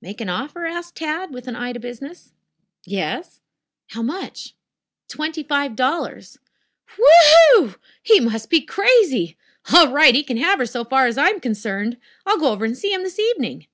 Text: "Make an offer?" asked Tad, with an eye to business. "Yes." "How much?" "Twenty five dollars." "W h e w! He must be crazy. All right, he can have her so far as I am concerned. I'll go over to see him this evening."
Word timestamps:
"Make 0.00 0.20
an 0.20 0.28
offer?" 0.28 0.66
asked 0.66 0.94
Tad, 0.94 1.32
with 1.32 1.48
an 1.48 1.56
eye 1.56 1.72
to 1.72 1.80
business. 1.80 2.32
"Yes." 2.86 3.40
"How 3.88 4.02
much?" 4.02 4.54
"Twenty 5.08 5.42
five 5.42 5.74
dollars." 5.74 6.38
"W 6.96 7.02
h 7.08 7.32
e 7.32 7.54
w! 7.56 7.74
He 8.00 8.20
must 8.20 8.50
be 8.50 8.60
crazy. 8.60 9.36
All 9.74 9.90
right, 9.92 10.14
he 10.14 10.22
can 10.22 10.36
have 10.36 10.60
her 10.60 10.66
so 10.66 10.84
far 10.84 11.06
as 11.08 11.18
I 11.18 11.26
am 11.30 11.40
concerned. 11.40 11.96
I'll 12.24 12.38
go 12.38 12.52
over 12.52 12.68
to 12.68 12.74
see 12.76 12.94
him 12.94 13.02
this 13.02 13.18
evening." 13.18 13.66